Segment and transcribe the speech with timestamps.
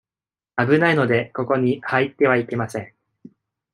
[0.57, 2.93] 危ないので、ここに入ってはいけません。